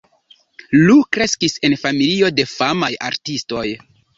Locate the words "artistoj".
3.11-3.67